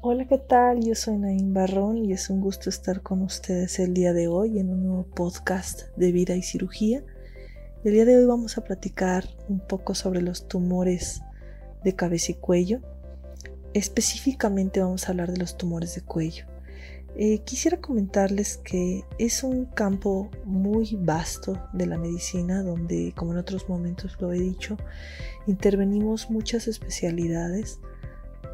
Hola, 0.00 0.26
¿qué 0.26 0.38
tal? 0.38 0.82
Yo 0.82 0.94
soy 0.94 1.18
Naim 1.18 1.52
Barrón 1.52 1.98
y 1.98 2.12
es 2.12 2.30
un 2.30 2.40
gusto 2.40 2.70
estar 2.70 3.02
con 3.02 3.22
ustedes 3.22 3.78
el 3.78 3.94
día 3.94 4.12
de 4.12 4.28
hoy 4.28 4.58
en 4.58 4.70
un 4.70 4.84
nuevo 4.84 5.04
podcast 5.04 5.88
de 5.96 6.12
vida 6.12 6.34
y 6.34 6.42
cirugía. 6.42 7.04
El 7.84 7.92
día 7.92 8.04
de 8.04 8.16
hoy 8.16 8.24
vamos 8.24 8.56
a 8.56 8.64
platicar 8.64 9.24
un 9.48 9.60
poco 9.60 9.94
sobre 9.94 10.22
los 10.22 10.48
tumores 10.48 11.22
de 11.84 11.94
cabeza 11.94 12.32
y 12.32 12.36
cuello. 12.36 12.80
Específicamente 13.74 14.80
vamos 14.80 15.06
a 15.06 15.12
hablar 15.12 15.32
de 15.32 15.38
los 15.38 15.56
tumores 15.56 15.94
de 15.94 16.02
cuello. 16.02 16.46
Eh, 17.16 17.40
quisiera 17.40 17.80
comentarles 17.80 18.58
que 18.58 19.04
es 19.18 19.42
un 19.42 19.64
campo 19.64 20.30
muy 20.44 20.96
vasto 21.00 21.60
de 21.72 21.86
la 21.86 21.98
medicina 21.98 22.62
donde, 22.62 23.12
como 23.16 23.32
en 23.32 23.38
otros 23.38 23.68
momentos 23.68 24.16
lo 24.20 24.32
he 24.32 24.38
dicho, 24.38 24.76
intervenimos 25.46 26.30
muchas 26.30 26.68
especialidades 26.68 27.80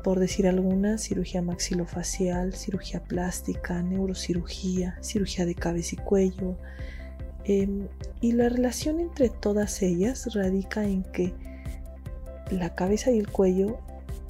por 0.05 0.21
decir 0.21 0.47
alguna, 0.47 0.99
cirugía 0.99 1.41
maxilofacial, 1.41 2.53
cirugía 2.53 3.03
plástica, 3.03 3.83
neurocirugía, 3.83 4.99
cirugía 5.01 5.47
de 5.47 5.55
cabeza 5.55 5.97
y 5.99 6.05
cuello. 6.05 6.59
Em, 7.45 7.89
y 8.21 8.33
la 8.33 8.51
relación 8.51 9.01
entre 9.01 9.31
todas 9.31 9.81
ellas 9.83 10.33
radica 10.35 10.85
en 10.85 11.05
que 11.05 11.33
la 12.51 12.75
cabeza 12.75 13.11
y 13.11 13.19
el 13.19 13.31
cuello 13.31 13.79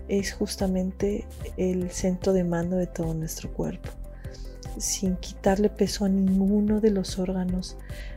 es 0.09 0.33
justamente 0.33 1.27
el 1.57 1.91
centro 1.91 2.33
de 2.33 2.45
mando 2.45 2.77
de 2.77 2.87
todo 2.87 3.13
nuestro 3.13 3.53
cuerpo, 3.53 3.91
sin 4.79 5.17
quitarle 5.17 5.69
peso 5.69 6.05
a 6.05 6.09
ninguno 6.09 6.81
de 6.81 6.91
los 6.91 7.19
órganos 7.19 7.77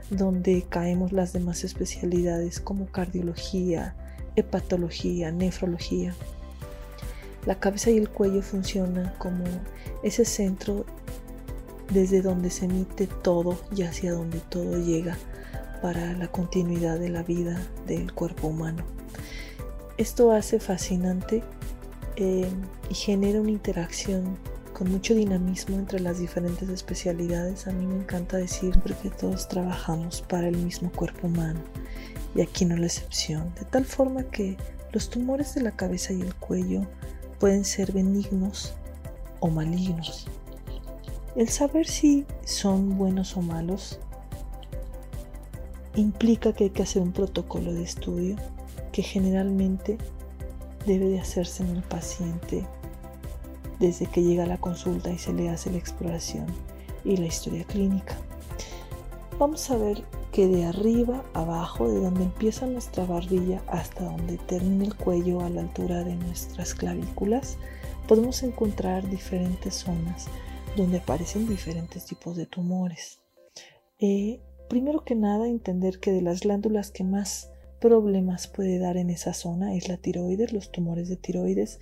donde 0.09 0.65
caemos 0.67 1.11
las 1.11 1.33
demás 1.33 1.63
especialidades 1.63 2.59
como 2.59 2.87
cardiología, 2.87 3.95
hepatología, 4.35 5.31
nefrología. 5.31 6.13
La 7.45 7.59
cabeza 7.59 7.91
y 7.91 7.97
el 7.97 8.09
cuello 8.09 8.41
funcionan 8.41 9.13
como 9.17 9.43
ese 10.03 10.25
centro 10.25 10.85
desde 11.89 12.21
donde 12.21 12.49
se 12.49 12.65
emite 12.65 13.07
todo 13.07 13.57
y 13.75 13.83
hacia 13.83 14.11
donde 14.11 14.39
todo 14.39 14.77
llega 14.83 15.17
para 15.81 16.13
la 16.13 16.27
continuidad 16.27 16.99
de 16.99 17.09
la 17.09 17.23
vida 17.23 17.61
del 17.85 18.13
cuerpo 18.13 18.47
humano. 18.47 18.83
Esto 19.97 20.31
hace 20.31 20.59
fascinante 20.59 21.43
eh, 22.15 22.49
y 22.89 22.93
genera 22.93 23.41
una 23.41 23.51
interacción 23.51 24.37
con 24.77 24.91
mucho 24.91 25.15
dinamismo 25.15 25.77
entre 25.77 25.99
las 25.99 26.19
diferentes 26.19 26.69
especialidades. 26.69 27.65
A 27.65 27.71
mí 27.71 27.87
me 27.87 27.95
encanta 27.95 28.37
decir 28.37 28.77
que 29.01 29.09
todos 29.09 29.47
trabajamos 29.47 30.21
para 30.21 30.47
el 30.47 30.57
mismo 30.57 30.91
cuerpo 30.91 31.25
humano 31.25 31.59
y 32.35 32.41
aquí 32.41 32.63
no 32.63 32.77
la 32.77 32.85
excepción, 32.85 33.51
de 33.55 33.65
tal 33.65 33.85
forma 33.85 34.21
que 34.25 34.55
los 34.93 35.09
tumores 35.09 35.55
de 35.55 35.61
la 35.61 35.71
cabeza 35.71 36.13
y 36.13 36.21
el 36.21 36.35
cuello 36.35 36.85
pueden 37.39 37.65
ser 37.65 37.91
benignos 37.91 38.75
o 39.39 39.49
malignos. 39.49 40.27
El 41.35 41.49
saber 41.49 41.87
si 41.87 42.27
son 42.45 42.99
buenos 42.99 43.35
o 43.35 43.41
malos 43.41 43.97
implica 45.95 46.53
que 46.53 46.65
hay 46.65 46.69
que 46.69 46.83
hacer 46.83 47.01
un 47.01 47.13
protocolo 47.13 47.73
de 47.73 47.81
estudio 47.81 48.35
que 48.91 49.01
generalmente 49.01 49.97
debe 50.85 51.05
de 51.05 51.19
hacerse 51.19 51.63
en 51.63 51.77
el 51.77 51.81
paciente 51.81 52.63
desde 53.79 54.07
que 54.07 54.23
llega 54.23 54.45
la 54.45 54.57
consulta 54.57 55.11
y 55.11 55.17
se 55.17 55.33
le 55.33 55.49
hace 55.49 55.71
la 55.71 55.77
exploración 55.77 56.45
y 57.03 57.17
la 57.17 57.27
historia 57.27 57.63
clínica. 57.63 58.17
Vamos 59.39 59.69
a 59.69 59.77
ver 59.77 60.03
que 60.31 60.47
de 60.47 60.65
arriba 60.65 61.23
abajo, 61.33 61.91
de 61.91 61.99
donde 61.99 62.23
empieza 62.23 62.65
nuestra 62.65 63.05
barbilla 63.05 63.61
hasta 63.67 64.03
donde 64.03 64.37
termina 64.37 64.85
el 64.85 64.95
cuello 64.95 65.41
a 65.41 65.49
la 65.49 65.61
altura 65.61 66.03
de 66.03 66.15
nuestras 66.15 66.73
clavículas, 66.73 67.57
podemos 68.07 68.41
encontrar 68.43 69.07
diferentes 69.09 69.75
zonas 69.75 70.27
donde 70.75 70.97
aparecen 70.97 71.47
diferentes 71.47 72.05
tipos 72.05 72.35
de 72.35 72.45
tumores. 72.45 73.19
Eh, 73.99 74.39
primero 74.69 75.03
que 75.03 75.15
nada, 75.15 75.47
entender 75.47 75.99
que 75.99 76.11
de 76.11 76.21
las 76.21 76.41
glándulas 76.41 76.91
que 76.91 77.03
más 77.03 77.51
problemas 77.79 78.47
puede 78.47 78.79
dar 78.79 78.97
en 78.97 79.09
esa 79.09 79.33
zona 79.33 79.75
es 79.75 79.87
la 79.87 79.97
tiroides, 79.97 80.53
los 80.53 80.71
tumores 80.71 81.09
de 81.09 81.15
tiroides, 81.15 81.79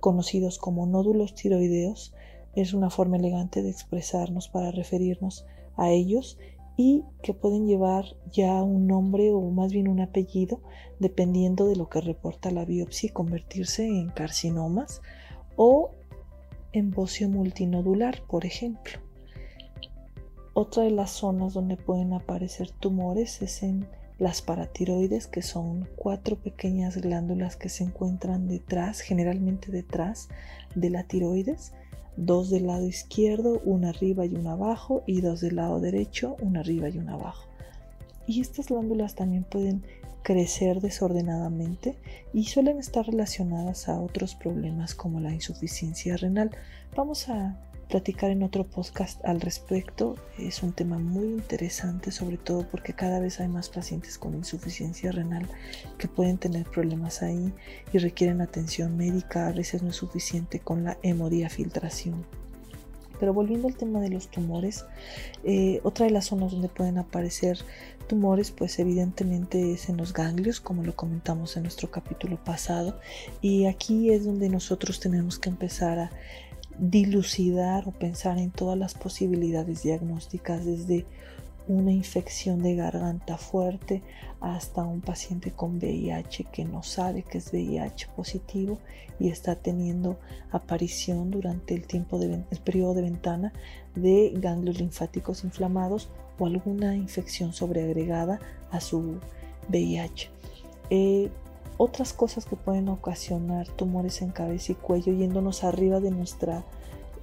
conocidos 0.00 0.58
como 0.58 0.86
nódulos 0.86 1.34
tiroideos, 1.34 2.14
es 2.54 2.74
una 2.74 2.90
forma 2.90 3.16
elegante 3.16 3.62
de 3.62 3.70
expresarnos 3.70 4.48
para 4.48 4.72
referirnos 4.72 5.46
a 5.76 5.90
ellos 5.90 6.38
y 6.76 7.04
que 7.22 7.34
pueden 7.34 7.66
llevar 7.66 8.06
ya 8.32 8.62
un 8.62 8.86
nombre 8.86 9.30
o 9.32 9.40
más 9.50 9.72
bien 9.72 9.86
un 9.86 10.00
apellido 10.00 10.60
dependiendo 10.98 11.66
de 11.66 11.76
lo 11.76 11.88
que 11.88 12.00
reporta 12.00 12.50
la 12.50 12.64
biopsia 12.64 13.08
y 13.08 13.12
convertirse 13.12 13.86
en 13.86 14.08
carcinomas 14.08 15.02
o 15.56 15.90
en 16.72 16.90
bocio 16.90 17.28
multinodular, 17.28 18.22
por 18.26 18.46
ejemplo. 18.46 18.98
Otra 20.54 20.84
de 20.84 20.90
las 20.90 21.10
zonas 21.10 21.54
donde 21.54 21.76
pueden 21.76 22.12
aparecer 22.12 22.70
tumores 22.70 23.42
es 23.42 23.62
en 23.62 23.86
las 24.20 24.42
paratiroides, 24.42 25.26
que 25.26 25.42
son 25.42 25.88
cuatro 25.96 26.36
pequeñas 26.36 26.98
glándulas 26.98 27.56
que 27.56 27.70
se 27.70 27.84
encuentran 27.84 28.46
detrás, 28.46 29.00
generalmente 29.00 29.72
detrás 29.72 30.28
de 30.74 30.90
la 30.90 31.04
tiroides, 31.04 31.72
dos 32.16 32.50
del 32.50 32.66
lado 32.66 32.86
izquierdo, 32.86 33.60
una 33.64 33.88
arriba 33.88 34.26
y 34.26 34.34
una 34.34 34.52
abajo, 34.52 35.02
y 35.06 35.22
dos 35.22 35.40
del 35.40 35.56
lado 35.56 35.80
derecho, 35.80 36.36
una 36.42 36.60
arriba 36.60 36.90
y 36.90 36.98
una 36.98 37.14
abajo. 37.14 37.48
Y 38.26 38.42
estas 38.42 38.68
glándulas 38.68 39.14
también 39.14 39.42
pueden 39.42 39.82
crecer 40.22 40.82
desordenadamente 40.82 41.96
y 42.34 42.44
suelen 42.44 42.78
estar 42.78 43.06
relacionadas 43.06 43.88
a 43.88 43.98
otros 43.98 44.34
problemas 44.34 44.94
como 44.94 45.18
la 45.20 45.32
insuficiencia 45.32 46.18
renal. 46.18 46.50
Vamos 46.94 47.30
a 47.30 47.58
platicar 47.90 48.30
en 48.30 48.42
otro 48.42 48.64
podcast 48.64 49.22
al 49.24 49.40
respecto. 49.40 50.16
Es 50.38 50.62
un 50.62 50.72
tema 50.72 50.98
muy 50.98 51.26
interesante, 51.26 52.12
sobre 52.12 52.38
todo 52.38 52.66
porque 52.66 52.94
cada 52.94 53.20
vez 53.20 53.40
hay 53.40 53.48
más 53.48 53.68
pacientes 53.68 54.16
con 54.16 54.34
insuficiencia 54.34 55.12
renal 55.12 55.46
que 55.98 56.08
pueden 56.08 56.38
tener 56.38 56.64
problemas 56.64 57.22
ahí 57.22 57.52
y 57.92 57.98
requieren 57.98 58.40
atención 58.40 58.96
médica. 58.96 59.48
A 59.48 59.52
veces 59.52 59.82
no 59.82 59.90
es 59.90 59.96
suficiente 59.96 60.60
con 60.60 60.84
la 60.84 60.96
hemodiafiltración. 61.02 62.24
Pero 63.18 63.34
volviendo 63.34 63.68
al 63.68 63.76
tema 63.76 64.00
de 64.00 64.08
los 64.08 64.28
tumores, 64.28 64.86
eh, 65.44 65.80
otra 65.82 66.06
de 66.06 66.12
las 66.12 66.26
zonas 66.26 66.52
donde 66.52 66.70
pueden 66.70 66.96
aparecer 66.96 67.58
tumores, 68.08 68.50
pues 68.50 68.78
evidentemente 68.78 69.72
es 69.72 69.90
en 69.90 69.98
los 69.98 70.14
ganglios, 70.14 70.60
como 70.60 70.82
lo 70.82 70.96
comentamos 70.96 71.56
en 71.56 71.64
nuestro 71.64 71.90
capítulo 71.90 72.42
pasado. 72.42 72.98
Y 73.42 73.66
aquí 73.66 74.10
es 74.10 74.24
donde 74.24 74.48
nosotros 74.48 75.00
tenemos 75.00 75.38
que 75.38 75.50
empezar 75.50 75.98
a 75.98 76.10
dilucidar 76.78 77.86
o 77.86 77.92
pensar 77.92 78.38
en 78.38 78.50
todas 78.50 78.78
las 78.78 78.94
posibilidades 78.94 79.82
diagnósticas 79.82 80.64
desde 80.64 81.06
una 81.68 81.92
infección 81.92 82.62
de 82.62 82.74
garganta 82.74 83.36
fuerte 83.36 84.02
hasta 84.40 84.82
un 84.82 85.00
paciente 85.00 85.52
con 85.52 85.76
VIH 85.76 86.44
que 86.44 86.64
no 86.64 86.82
sabe 86.82 87.22
que 87.22 87.38
es 87.38 87.52
VIH 87.52 88.08
positivo 88.16 88.78
y 89.20 89.28
está 89.28 89.54
teniendo 89.54 90.18
aparición 90.50 91.30
durante 91.30 91.74
el 91.74 91.86
tiempo 91.86 92.18
de, 92.18 92.42
periodo 92.64 92.94
de 92.94 93.02
ventana 93.02 93.52
de 93.94 94.32
ganglios 94.34 94.80
linfáticos 94.80 95.44
inflamados 95.44 96.08
o 96.38 96.46
alguna 96.46 96.96
infección 96.96 97.52
sobreagregada 97.52 98.40
a 98.70 98.80
su 98.80 99.20
VIH. 99.68 100.30
Eh, 100.88 101.30
otras 101.82 102.12
cosas 102.12 102.44
que 102.44 102.56
pueden 102.56 102.90
ocasionar 102.90 103.66
tumores 103.68 104.20
en 104.20 104.32
cabeza 104.32 104.72
y 104.72 104.74
cuello 104.74 105.14
yéndonos 105.14 105.64
arriba 105.64 105.98
de 105.98 106.10
nuestra 106.10 106.62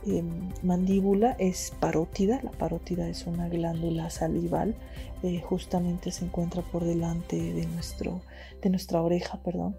em, 0.07 0.49
mandíbula 0.63 1.35
es 1.37 1.75
parótida. 1.79 2.41
La 2.41 2.49
parótida 2.49 3.07
es 3.07 3.27
una 3.27 3.49
glándula 3.49 4.09
salival, 4.09 4.75
eh, 5.21 5.41
justamente 5.41 6.09
se 6.09 6.25
encuentra 6.25 6.63
por 6.63 6.85
delante 6.85 7.35
de, 7.53 7.67
nuestro, 7.67 8.21
de 8.63 8.71
nuestra 8.71 8.99
oreja, 8.99 9.39
perdón. 9.43 9.77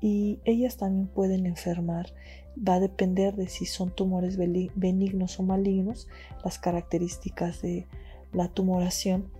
Y 0.00 0.40
ellas 0.44 0.76
también 0.76 1.06
pueden 1.06 1.46
enfermar. 1.46 2.12
Va 2.58 2.74
a 2.74 2.80
depender 2.80 3.36
de 3.36 3.46
si 3.46 3.64
son 3.64 3.92
tumores 3.92 4.36
benignos 4.36 5.38
o 5.38 5.44
malignos, 5.44 6.08
las 6.44 6.58
características 6.58 7.62
de 7.62 7.86
la 8.32 8.48
tumoración 8.48 9.30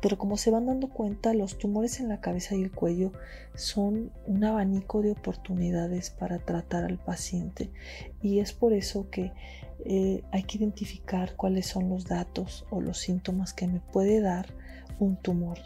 pero 0.00 0.18
como 0.18 0.36
se 0.36 0.50
van 0.50 0.66
dando 0.66 0.88
cuenta, 0.88 1.34
los 1.34 1.58
tumores 1.58 2.00
en 2.00 2.08
la 2.08 2.20
cabeza 2.20 2.54
y 2.54 2.62
el 2.62 2.70
cuello 2.70 3.12
son 3.54 4.12
un 4.26 4.44
abanico 4.44 5.02
de 5.02 5.12
oportunidades 5.12 6.10
para 6.10 6.38
tratar 6.38 6.84
al 6.84 6.98
paciente 6.98 7.70
y 8.22 8.38
es 8.38 8.52
por 8.52 8.72
eso 8.72 9.10
que 9.10 9.32
eh, 9.84 10.22
hay 10.30 10.42
que 10.42 10.58
identificar 10.58 11.36
cuáles 11.36 11.66
son 11.66 11.88
los 11.88 12.04
datos 12.04 12.66
o 12.70 12.80
los 12.80 12.98
síntomas 12.98 13.52
que 13.52 13.66
me 13.66 13.80
puede 13.80 14.20
dar 14.20 14.46
un 14.98 15.16
tumor. 15.16 15.58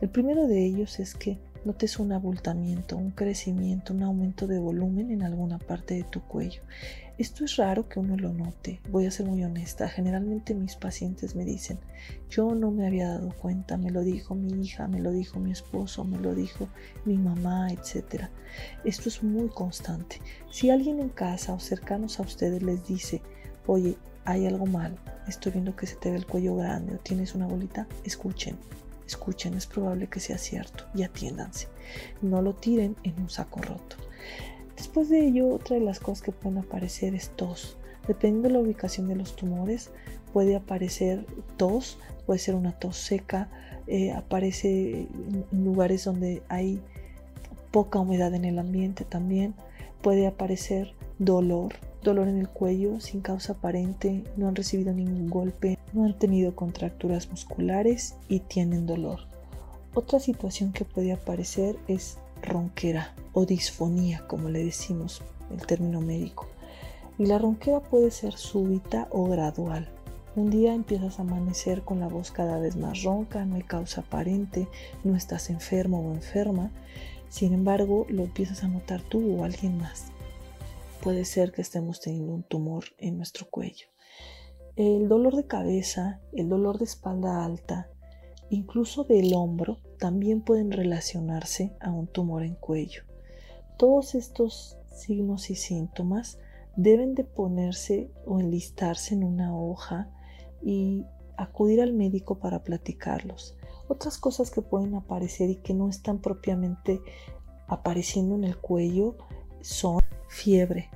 El 0.00 0.10
primero 0.10 0.48
de 0.48 0.64
ellos 0.64 0.98
es 0.98 1.14
que 1.14 1.38
notes 1.64 1.98
un 1.98 2.12
abultamiento, 2.12 2.96
un 2.96 3.10
crecimiento, 3.10 3.92
un 3.92 4.02
aumento 4.02 4.46
de 4.46 4.58
volumen 4.58 5.10
en 5.10 5.22
alguna 5.22 5.58
parte 5.58 5.94
de 5.94 6.04
tu 6.04 6.20
cuello. 6.22 6.62
Esto 7.18 7.44
es 7.44 7.56
raro 7.56 7.88
que 7.88 8.00
uno 8.00 8.16
lo 8.16 8.32
note, 8.32 8.80
voy 8.90 9.06
a 9.06 9.10
ser 9.10 9.26
muy 9.26 9.44
honesta. 9.44 9.88
Generalmente 9.88 10.54
mis 10.54 10.76
pacientes 10.76 11.36
me 11.36 11.44
dicen, 11.44 11.78
yo 12.30 12.54
no 12.54 12.70
me 12.70 12.86
había 12.86 13.08
dado 13.08 13.32
cuenta, 13.34 13.76
me 13.76 13.90
lo 13.90 14.02
dijo 14.02 14.34
mi 14.34 14.64
hija, 14.64 14.88
me 14.88 14.98
lo 14.98 15.12
dijo 15.12 15.38
mi 15.38 15.52
esposo, 15.52 16.04
me 16.04 16.18
lo 16.18 16.34
dijo 16.34 16.68
mi 17.04 17.18
mamá, 17.18 17.68
etc. 17.70 18.24
Esto 18.84 19.08
es 19.08 19.22
muy 19.22 19.48
constante. 19.50 20.20
Si 20.50 20.70
alguien 20.70 21.00
en 21.00 21.10
casa 21.10 21.52
o 21.52 21.60
cercanos 21.60 22.18
a 22.18 22.22
ustedes 22.22 22.62
les 22.62 22.86
dice, 22.86 23.22
oye, 23.66 23.96
hay 24.24 24.46
algo 24.46 24.66
mal, 24.66 24.96
estoy 25.28 25.52
viendo 25.52 25.76
que 25.76 25.86
se 25.86 25.96
te 25.96 26.10
ve 26.10 26.16
el 26.16 26.26
cuello 26.26 26.56
grande 26.56 26.94
o 26.94 26.98
tienes 26.98 27.34
una 27.34 27.46
bolita, 27.46 27.86
escuchen, 28.04 28.56
escuchen, 29.06 29.54
es 29.54 29.66
probable 29.66 30.08
que 30.08 30.20
sea 30.20 30.38
cierto 30.38 30.84
y 30.94 31.02
atiéndanse. 31.02 31.68
No 32.20 32.42
lo 32.42 32.54
tiren 32.54 32.96
en 33.02 33.20
un 33.20 33.30
saco 33.30 33.60
roto. 33.60 33.96
Después 34.76 35.08
de 35.08 35.26
ello, 35.26 35.48
otra 35.48 35.76
de 35.76 35.82
las 35.82 36.00
cosas 36.00 36.22
que 36.22 36.32
pueden 36.32 36.58
aparecer 36.58 37.14
es 37.14 37.30
tos. 37.30 37.76
Dependiendo 38.06 38.48
de 38.48 38.54
la 38.54 38.60
ubicación 38.60 39.06
de 39.08 39.14
los 39.16 39.36
tumores, 39.36 39.90
puede 40.32 40.56
aparecer 40.56 41.26
tos, 41.56 41.98
puede 42.26 42.38
ser 42.38 42.54
una 42.54 42.72
tos 42.72 42.96
seca, 42.96 43.48
eh, 43.86 44.12
aparece 44.12 45.06
en 45.52 45.64
lugares 45.64 46.04
donde 46.04 46.42
hay 46.48 46.80
poca 47.70 47.98
humedad 47.98 48.34
en 48.34 48.44
el 48.44 48.58
ambiente 48.58 49.04
también, 49.04 49.54
puede 50.02 50.26
aparecer 50.26 50.94
dolor, 51.18 51.74
dolor 52.02 52.28
en 52.28 52.38
el 52.38 52.48
cuello 52.48 53.00
sin 53.00 53.20
causa 53.20 53.54
aparente, 53.54 54.24
no 54.36 54.48
han 54.48 54.56
recibido 54.56 54.92
ningún 54.92 55.30
golpe, 55.30 55.78
no 55.92 56.04
han 56.04 56.18
tenido 56.18 56.54
contracturas 56.54 57.30
musculares 57.30 58.14
y 58.28 58.40
tienen 58.40 58.86
dolor. 58.86 59.20
Otra 59.94 60.20
situación 60.20 60.72
que 60.72 60.84
puede 60.84 61.12
aparecer 61.12 61.76
es 61.86 62.18
ronquera 62.42 63.14
o 63.32 63.44
disfonía, 63.44 64.26
como 64.26 64.48
le 64.48 64.64
decimos 64.64 65.22
el 65.50 65.66
término 65.66 66.00
médico. 66.00 66.46
Y 67.18 67.26
la 67.26 67.38
ronquera 67.38 67.80
puede 67.80 68.10
ser 68.10 68.34
súbita 68.34 69.08
o 69.10 69.26
gradual. 69.26 69.88
Un 70.34 70.50
día 70.50 70.72
empiezas 70.72 71.18
a 71.18 71.22
amanecer 71.22 71.82
con 71.82 72.00
la 72.00 72.08
voz 72.08 72.30
cada 72.30 72.58
vez 72.58 72.76
más 72.76 73.02
ronca, 73.02 73.44
no 73.44 73.56
hay 73.56 73.62
causa 73.62 74.00
aparente, 74.00 74.66
no 75.04 75.14
estás 75.14 75.50
enfermo 75.50 76.00
o 76.00 76.14
enferma, 76.14 76.70
sin 77.28 77.52
embargo 77.52 78.06
lo 78.08 78.22
empiezas 78.24 78.64
a 78.64 78.68
notar 78.68 79.02
tú 79.02 79.36
o 79.36 79.44
alguien 79.44 79.76
más. 79.76 80.11
Puede 81.02 81.24
ser 81.24 81.50
que 81.50 81.62
estemos 81.62 82.00
teniendo 82.00 82.32
un 82.32 82.44
tumor 82.44 82.84
en 82.96 83.16
nuestro 83.16 83.50
cuello. 83.50 83.88
El 84.76 85.08
dolor 85.08 85.34
de 85.34 85.48
cabeza, 85.48 86.20
el 86.32 86.48
dolor 86.48 86.78
de 86.78 86.84
espalda 86.84 87.44
alta, 87.44 87.90
incluso 88.50 89.02
del 89.02 89.34
hombro, 89.34 89.78
también 89.98 90.42
pueden 90.42 90.70
relacionarse 90.70 91.76
a 91.80 91.90
un 91.90 92.06
tumor 92.06 92.44
en 92.44 92.54
cuello. 92.54 93.02
Todos 93.78 94.14
estos 94.14 94.78
signos 94.94 95.50
y 95.50 95.56
síntomas 95.56 96.38
deben 96.76 97.16
de 97.16 97.24
ponerse 97.24 98.12
o 98.24 98.38
enlistarse 98.38 99.16
en 99.16 99.24
una 99.24 99.56
hoja 99.58 100.08
y 100.62 101.04
acudir 101.36 101.82
al 101.82 101.94
médico 101.94 102.38
para 102.38 102.62
platicarlos. 102.62 103.56
Otras 103.88 104.18
cosas 104.18 104.52
que 104.52 104.62
pueden 104.62 104.94
aparecer 104.94 105.50
y 105.50 105.56
que 105.56 105.74
no 105.74 105.88
están 105.88 106.20
propiamente 106.20 107.00
apareciendo 107.66 108.36
en 108.36 108.44
el 108.44 108.56
cuello 108.56 109.16
son 109.62 110.00
fiebre, 110.32 110.88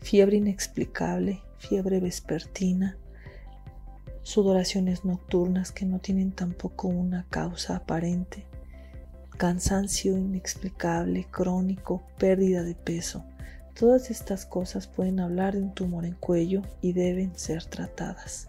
fiebre 0.00 0.36
inexplicable, 0.36 1.40
fiebre 1.56 1.98
vespertina, 1.98 2.98
sudoraciones 4.22 5.04
nocturnas 5.06 5.72
que 5.72 5.86
no 5.86 5.98
tienen 5.98 6.30
tampoco 6.30 6.88
una 6.88 7.26
causa 7.30 7.76
aparente, 7.76 8.44
cansancio 9.38 10.16
inexplicable, 10.16 11.26
crónico, 11.30 12.02
pérdida 12.18 12.62
de 12.62 12.74
peso. 12.74 13.24
Todas 13.74 14.10
estas 14.10 14.44
cosas 14.44 14.86
pueden 14.86 15.20
hablar 15.20 15.54
de 15.54 15.62
un 15.62 15.74
tumor 15.74 16.04
en 16.04 16.14
cuello 16.14 16.60
y 16.82 16.92
deben 16.92 17.36
ser 17.36 17.64
tratadas. 17.64 18.48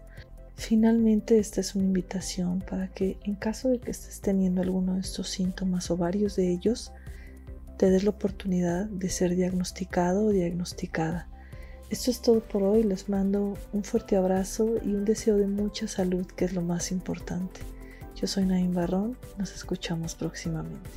Finalmente, 0.55 1.39
esta 1.39 1.61
es 1.61 1.73
una 1.73 1.85
invitación 1.85 2.59
para 2.69 2.89
que 2.89 3.17
en 3.23 3.35
caso 3.35 3.69
de 3.69 3.79
que 3.79 3.91
estés 3.91 4.19
teniendo 4.19 4.61
alguno 4.61 4.95
de 4.95 4.99
estos 4.99 5.29
síntomas 5.29 5.89
o 5.89 5.95
varios 5.95 6.35
de 6.35 6.51
ellos, 6.51 6.91
te 7.81 7.99
la 7.99 8.11
oportunidad 8.11 8.85
de 8.85 9.09
ser 9.09 9.35
diagnosticado 9.35 10.25
o 10.25 10.29
diagnosticada. 10.29 11.27
Esto 11.89 12.11
es 12.11 12.21
todo 12.21 12.39
por 12.39 12.61
hoy. 12.61 12.83
Les 12.83 13.09
mando 13.09 13.57
un 13.73 13.83
fuerte 13.83 14.15
abrazo 14.15 14.75
y 14.85 14.93
un 14.93 15.03
deseo 15.03 15.37
de 15.37 15.47
mucha 15.47 15.87
salud, 15.87 16.27
que 16.27 16.45
es 16.45 16.53
lo 16.53 16.61
más 16.61 16.91
importante. 16.91 17.61
Yo 18.15 18.27
soy 18.27 18.45
Naim 18.45 18.75
Barrón. 18.75 19.17
Nos 19.39 19.55
escuchamos 19.55 20.13
próximamente. 20.13 20.91